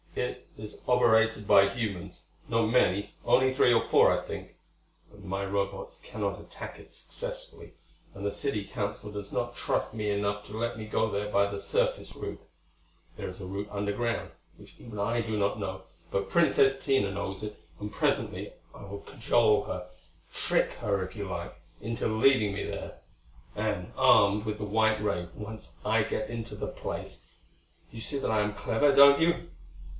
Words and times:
It 0.15 0.47
is 0.57 0.81
operated 0.87 1.47
by 1.47 1.69
humans; 1.69 2.23
not 2.49 2.65
many; 2.65 3.13
only 3.23 3.53
three 3.53 3.71
or 3.71 3.87
four, 3.87 4.11
I 4.11 4.25
think. 4.25 4.55
But 5.09 5.23
my 5.23 5.45
Robots 5.45 6.01
cannot 6.03 6.41
attack 6.41 6.79
it 6.79 6.91
successfully, 6.91 7.75
and 8.13 8.25
the 8.25 8.31
City 8.31 8.65
Council 8.65 9.11
does 9.11 9.31
not 9.31 9.55
trust 9.55 9.93
me 9.93 10.09
enough 10.09 10.45
to 10.47 10.57
let 10.57 10.77
me 10.77 10.85
go 10.85 11.09
there 11.09 11.29
by 11.31 11.49
the 11.49 11.59
surface 11.59 12.13
route. 12.15 12.41
There 13.15 13.29
is 13.29 13.39
a 13.39 13.45
route 13.45 13.69
underground, 13.71 14.31
which 14.57 14.73
even 14.79 14.99
I 14.99 15.21
do 15.21 15.37
not 15.37 15.59
know; 15.59 15.83
but 16.09 16.31
Princess 16.31 16.83
Tina 16.83 17.11
knows 17.11 17.43
it, 17.43 17.59
and 17.79 17.93
presently 17.93 18.51
I 18.75 18.81
will 18.83 18.99
cajole 19.01 19.63
her 19.65 19.87
trick 20.33 20.71
her 20.79 21.03
if 21.05 21.15
you 21.15 21.29
like 21.29 21.53
into 21.79 22.07
leading 22.07 22.53
me 22.55 22.65
there. 22.65 22.97
And, 23.55 23.93
armed 23.95 24.43
with 24.45 24.57
the 24.57 24.65
white 24.65 25.01
ray, 25.01 25.29
once 25.35 25.75
I 25.85 26.03
get 26.03 26.29
into 26.29 26.55
the 26.55 26.67
place 26.67 27.27
You 27.91 28.01
see 28.01 28.17
that 28.17 28.31
I 28.31 28.41
am 28.41 28.55
clever, 28.55 28.93
don't 28.93 29.21
you?" 29.21 29.47